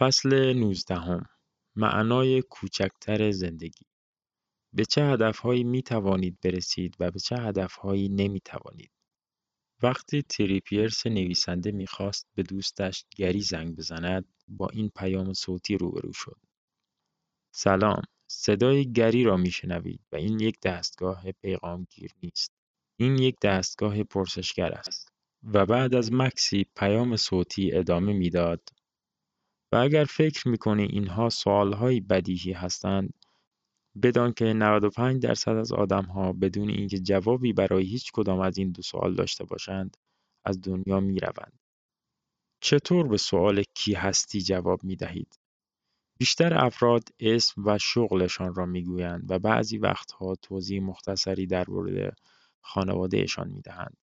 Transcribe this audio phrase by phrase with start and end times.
[0.00, 1.26] فصل نوزدهم
[1.76, 3.86] معنای کوچکتر زندگی.
[4.72, 8.90] به چه هدفهایی می توانید برسید و به چه هدفهایی نمی توانید
[9.82, 16.38] وقتی تریپیرس نویسنده می‌خواست به دوستش گری زنگ بزند با این پیام صوتی روبرو شد.
[17.54, 22.52] سلام صدای گری را میشنوید و این یک دستگاه پیغامگیر نیست.
[22.96, 25.08] این یک دستگاه پرسشگر است.
[25.42, 28.68] و بعد از مکسی پیام صوتی ادامه می‌داد
[29.72, 33.14] و اگر فکر می‌کنی اینها سوالهای بدیهی هستند
[34.02, 38.82] بدان که 95 درصد از آدمها بدون اینکه جوابی برای هیچ کدام از این دو
[38.82, 39.96] سوال داشته باشند
[40.44, 41.58] از دنیا می روند.
[42.60, 45.38] چطور به سوال کی هستی جواب می دهید؟
[46.18, 52.18] بیشتر افراد اسم و شغلشان را می گویند و بعضی وقتها توضیح مختصری در مورد
[52.60, 53.96] خانوادهشان می دهند.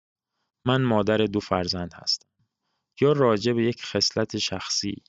[0.66, 2.30] من مادر دو فرزند هستم.
[3.02, 5.04] یا راجع به یک خصلت شخصی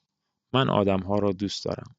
[0.57, 1.97] من آدمها را دوست دارم.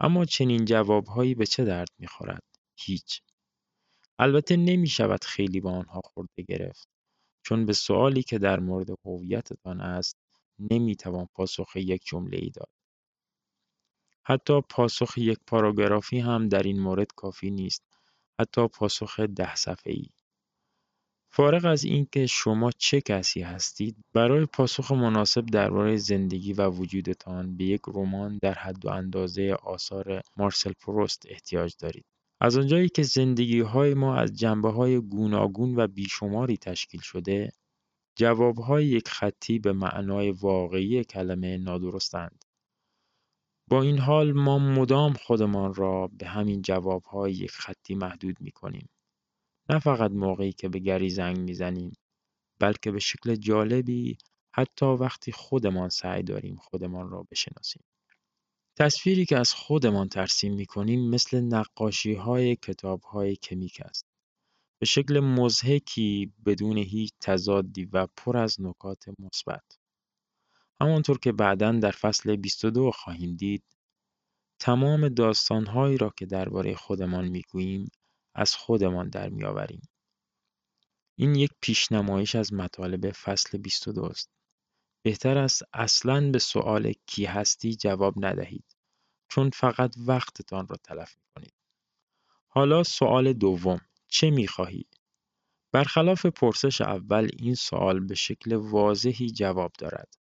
[0.00, 2.42] اما چنین جوابهایی به چه درد می‌خورد؟
[2.76, 3.22] هیچ.
[4.18, 6.88] البته نمی شود خیلی با آنها خورده گرفت
[7.42, 10.16] چون به سوالی که در مورد هویتتان است
[10.58, 12.68] نمی توان پاسخ یک جمله ای داد.
[14.24, 17.82] حتی پاسخ یک پاراگرافی هم در این مورد کافی نیست.
[18.40, 20.06] حتی پاسخ ده صفحه ای.
[21.32, 27.64] فارغ از اینکه شما چه کسی هستید برای پاسخ مناسب درباره زندگی و وجودتان به
[27.64, 32.04] یک رمان در حد و اندازه آثار مارسل پروست احتیاج دارید.
[32.40, 37.52] از آنجایی که زندگی های ما از جنبه های گوناگون و بیشماری تشکیل شده
[38.16, 42.44] جواب های یک خطی به معنای واقعی کلمه نادرستند.
[43.68, 48.50] با این حال ما مدام خودمان را به همین جواب های یک خطی محدود می
[48.50, 48.88] کنیم
[49.70, 51.92] نه فقط موقعی که به گری زنگ می‌زنیم
[52.60, 54.18] بلکه به شکل جالبی
[54.54, 57.82] حتی وقتی خودمان سعی داریم خودمان را بشناسیم.
[58.78, 64.06] تصویری که از خودمان ترسیم می کنیم مثل نقاشی های کتاب های کمیک است.
[64.78, 69.78] به شکل مزهکی بدون هیچ تضادی و پر از نکات مثبت.
[70.80, 73.64] همانطور که بعدا در فصل 22 خواهیم دید
[74.58, 77.90] تمام داستانهایی را که درباره خودمان می‌گوییم
[78.34, 79.88] از خودمان در میآوریم.
[81.16, 84.30] این یک پیشنمایش از مطالب فصل 22 است.
[85.02, 88.76] بهتر است اصلا به سؤال کی هستی جواب ندهید
[89.28, 91.54] چون فقط وقتتان را تلف می کنید.
[92.46, 94.84] حالا سؤال دوم چه می خواهی؟
[95.72, 100.16] برخلاف پرسش اول این سوال به شکل واضحی جواب دارد.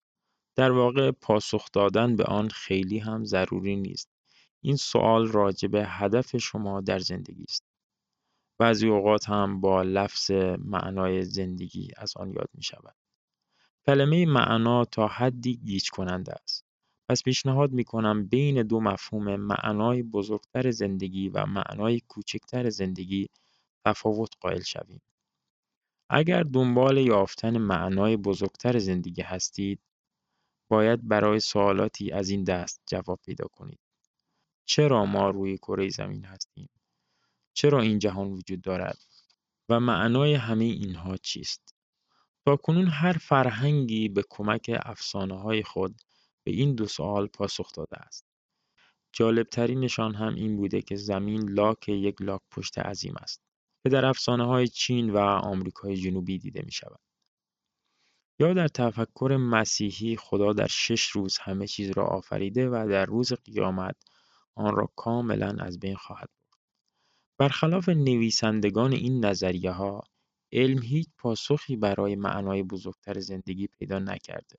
[0.54, 4.08] در واقع پاسخ دادن به آن خیلی هم ضروری نیست.
[4.60, 7.67] این سوال راجع به هدف شما در زندگی است.
[8.58, 12.96] بعضی اوقات هم با لفظ معنای زندگی از آن یاد می شود.
[13.86, 16.64] کلمه معنا تا حدی گیج کننده است.
[17.08, 23.28] پس پیشنهاد می کنم بین دو مفهوم معنای بزرگتر زندگی و معنای کوچکتر زندگی
[23.84, 25.00] تفاوت قائل شویم.
[26.10, 29.80] اگر دنبال یافتن معنای بزرگتر زندگی هستید،
[30.68, 33.78] باید برای سوالاتی از این دست جواب پیدا کنید.
[34.64, 36.68] چرا ما روی کره زمین هستیم؟
[37.58, 38.98] چرا این جهان وجود دارد
[39.68, 41.74] و معنای همه اینها چیست
[42.62, 44.70] کنون هر فرهنگی به کمک
[45.14, 46.02] های خود
[46.44, 48.26] به این دو سوال پاسخ داده است
[49.12, 53.42] جالبترینشان هم این بوده که زمین لاک یک لاک پشت عظیم است
[53.82, 57.00] که در افسانه های چین و آمریکای جنوبی دیده می شود.
[58.40, 63.32] یا در تفکر مسیحی خدا در شش روز همه چیز را آفریده و در روز
[63.32, 63.96] قیامت
[64.54, 66.37] آن را کاملا از بین خواهد
[67.38, 69.24] برخلاف نویسندگان این
[69.64, 70.02] ها،
[70.52, 74.56] علم هیچ پاسخی برای معنای بزرگتر زندگی پیدا نکرده.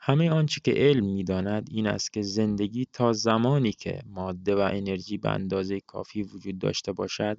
[0.00, 5.18] همه آنچه که علم می‌داند این است که زندگی تا زمانی که ماده و انرژی
[5.18, 7.38] به اندازه کافی وجود داشته باشد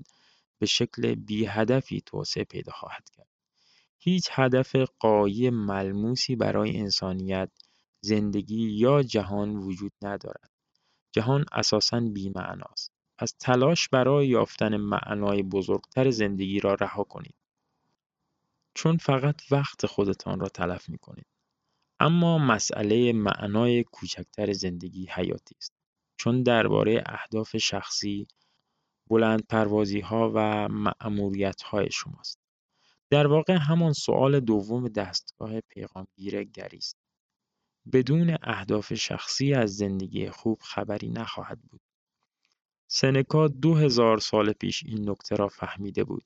[0.59, 3.27] به شکل بی هدفی توسعه پیدا خواهد کرد.
[3.99, 7.51] هیچ هدف قایی ملموسی برای انسانیت،
[8.01, 10.51] زندگی یا جهان وجود ندارد.
[11.13, 12.91] جهان اساساً بی‌معناست.
[13.21, 17.35] از تلاش برای یافتن معنای بزرگتر زندگی را رها کنید.
[18.73, 21.25] چون فقط وقت خودتان را تلف می کنید.
[21.99, 25.73] اما مسئله معنای کوچکتر زندگی حیاتی است.
[26.17, 28.27] چون درباره اهداف شخصی،
[29.07, 32.39] بلند پروازی ها و معمولیت های شماست.
[33.09, 36.97] در واقع همان سوال دوم دستگاه پیغامگیر گری است.
[37.93, 41.81] بدون اهداف شخصی از زندگی خوب خبری نخواهد بود.
[42.91, 46.25] سنکا دو هزار سال پیش این نکته را فهمیده بود.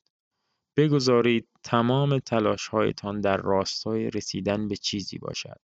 [0.77, 5.59] بگذارید تمام تلاشهایتان در راستای رسیدن به چیزی باشد.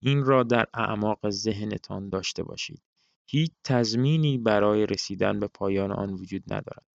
[0.00, 2.82] این را در اعماق ذهنتان داشته باشید.
[3.26, 6.86] هیچ تضمینی برای رسیدن به پایان آن وجود ندارد.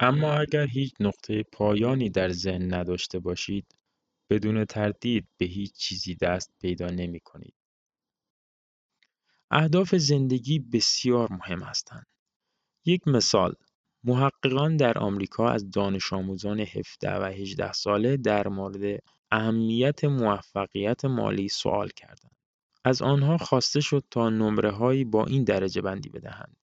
[0.00, 3.74] اما اگر هیچ نقطه پایانی در ذهن نداشته باشید،
[4.30, 7.54] بدون تردید به هیچ چیزی دست پیدا نمی کنید.
[9.50, 12.06] اهداف زندگی بسیار مهم هستند.
[12.86, 13.54] یک مثال
[14.04, 21.48] محققان در آمریکا از دانش آموزان 17 و 18 ساله در مورد اهمیت موفقیت مالی
[21.48, 22.36] سوال کردند.
[22.84, 24.30] از آنها خواسته شد تا
[24.70, 26.56] هایی با این درجه بندی بدهند.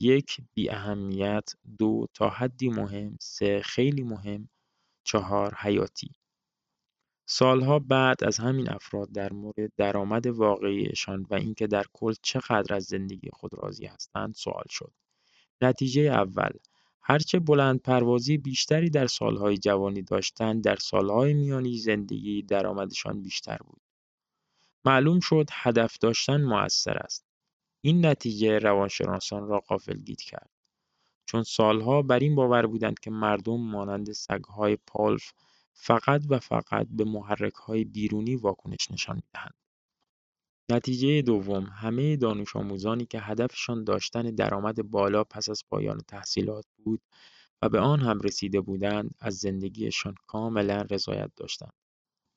[0.00, 4.48] یک بی اهمیت، دو تا حدی مهم، سه خیلی مهم،
[5.04, 6.10] چهار حیاتی.
[7.28, 12.84] سالها بعد از همین افراد در مورد درآمد واقعیشان و اینکه در کل چقدر از
[12.84, 14.92] زندگی خود راضی هستند سوال شد.
[15.62, 16.50] نتیجه اول
[17.02, 17.38] هرچه
[17.84, 23.80] پروازی بیشتری در سالهای جوانی داشتند در سالهای میانی زندگی درآمدشان بیشتر بود.
[24.84, 27.26] معلوم شد هدف داشتن مؤثر است.
[27.80, 30.50] این نتیجه روانشناسان را غافلگیر کرد.
[31.26, 35.32] چون سالها بر این باور بودند که مردم مانند سگهای پالف
[35.72, 39.54] فقط و فقط به محرکهای بیرونی واکنش نشان می‌دهند.
[40.72, 47.02] نتیجه دوم همه دانش آموزانی که هدفشان داشتن درآمد بالا پس از پایان تحصیلات بود
[47.62, 51.72] و به آن هم رسیده بودند از زندگیشان کاملا رضایت داشتند.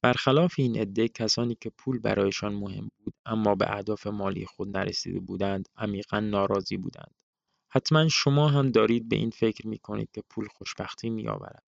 [0.04, 5.20] برخلاف این عده کسانی که پول برایشان مهم بود اما به اهداف مالی خود نرسیده
[5.20, 7.16] بودند عمیقا ناراضی بودند.
[7.72, 11.64] حتما شما هم دارید به این فکر می کنید که پول خوشبختی می آورد.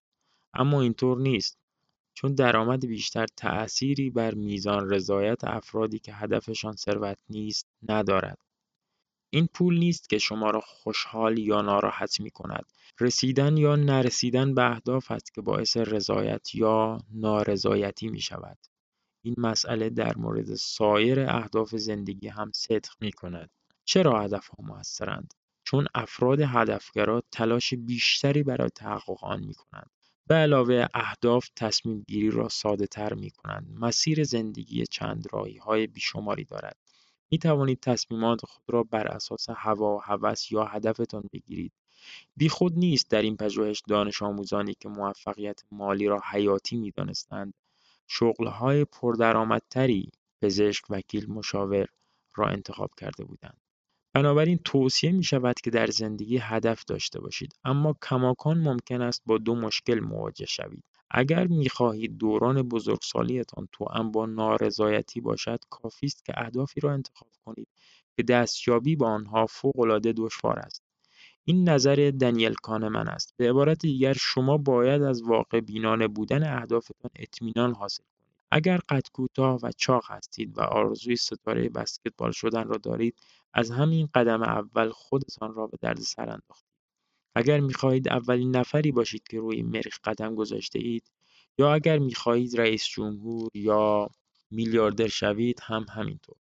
[0.54, 1.58] اما اینطور نیست.
[2.18, 8.38] چون درآمد بیشتر تأثیری بر میزان رضایت افرادی که هدفشان ثروت نیست ندارد.
[9.30, 12.66] این پول نیست که شما را خوشحال یا ناراحت می کند.
[13.00, 18.58] رسیدن یا نرسیدن به اهداف است که باعث رضایت یا نارضایتی می شود.
[19.26, 23.50] این مسئله در مورد سایر اهداف زندگی هم صدق می کند.
[23.86, 29.90] چرا هدف ها موثرند؟ چون افراد هدفگرا تلاش بیشتری برای تحقق آن می کنند.
[30.28, 33.78] به علاوه اهداف تصمیم را ساده تر می کنند.
[33.80, 36.78] مسیر زندگی چند راهی های بیشماری دارد.
[37.32, 41.74] می توانید تصمیمات خود را بر اساس هوا و هوس یا هدفتان بگیرید.
[42.38, 47.54] بیخود نیست در این پژوهش دانش آموزانی که موفقیت مالی را حیاتی می دانستند
[48.08, 51.88] شغلهای پردرآمدتری پزشک، وکیل، مشاور
[52.36, 53.67] را انتخاب کرده بودند.
[54.18, 57.54] بنابراین توصیه می شود که در زندگی هدف داشته باشید.
[57.64, 60.84] اما کماکان ممکن است با دو مشکل مواجه شوید.
[61.12, 67.30] اگر می خواهید دوران بزرگسالیتان توأم با نارضایتی باشد کافی است که اهدافی را انتخاب
[67.46, 67.68] کنید
[68.16, 70.84] که دستیابی به آنها فوقالعاده دشوار است.
[71.46, 73.34] این نظر دنیل کانمن است.
[73.38, 78.04] به عبارت دیگر شما باید از واقع بینانه بودن اهدافتان اطمینان حاصل
[78.52, 83.20] اگر قد کوتاه و چاق هستید و آرزوی ستاره بسکتبال شدن را دارید
[83.54, 86.68] از همین قدم اول خودتان را به دردسر انداختید.
[87.36, 91.12] اگر می‌خواهید اولین نفری باشید که روی مریخ قدم گذاشته اید
[91.58, 94.10] یا اگر می‌خواهید رئیس جمهور یا
[94.52, 96.38] میلیاردر شوید هم همینطور.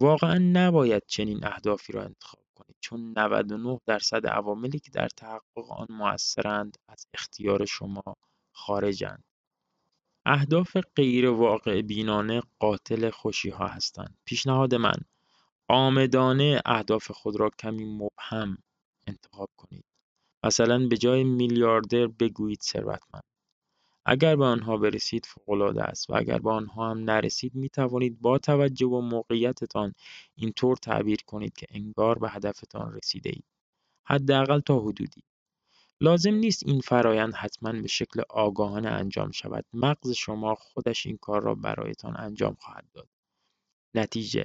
[0.00, 5.86] واقعا نباید چنین اهدافی را انتخاب کنید چون 99 درصد عواملی که در تحقق آن
[5.90, 8.02] موثرند از اختیار شما
[8.52, 9.24] خارجند.
[10.26, 14.18] اهداف غیر واقع بینانه قاتل خوشی ها هستند.
[14.24, 14.96] پیشنهاد من
[15.68, 18.58] آمدانه اهداف خود را کمی مبهم
[19.06, 19.84] انتخاب کنید.
[20.44, 23.24] مثلا به جای میلیاردر بگویید ثروتمند.
[24.06, 28.38] اگر به آنها برسید فوقالعاده است و اگر به آنها هم نرسید می توانید با
[28.38, 29.92] توجه به موقعیتتان
[30.34, 33.44] اینطور تعبیر کنید که انگار به هدفتان رسیده اید.
[34.06, 35.22] حداقل تا حدودی.
[36.00, 39.64] لازم نیست این فرایند حتما به شکل آگاهانه انجام شود.
[39.72, 43.08] مغز شما خودش این کار را برایتان انجام خواهد داد.
[43.94, 44.44] نتیجه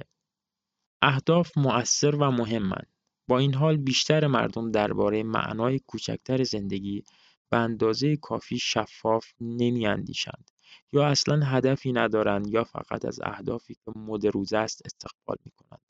[1.02, 2.86] اهداف مؤثر و مهمند.
[3.28, 7.04] با این حال بیشتر مردم درباره معنای کوچکتر زندگی
[7.50, 10.50] به اندازه کافی شفاف نمی‌اندیشند
[10.92, 15.80] یا اصلا هدفی ندارند یا فقط از اهدافی که مد روز است استقبال می‌کنند.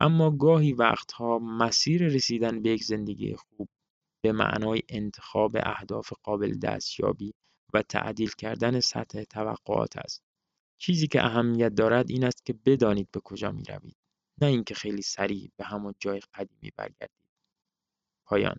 [0.00, 3.68] اما گاهی وقتها مسیر رسیدن به یک زندگی خوب
[4.22, 7.34] به معنای انتخاب اهداف قابل دستیابی
[7.74, 10.22] و تعدیل کردن سطح توقعات است.
[10.78, 13.96] چیزی که اهمیت دارد این است که بدانید به کجا می روید.
[14.40, 17.26] نه اینکه خیلی سریع به همان جای قدیمی برگردید.
[18.26, 18.56] پایان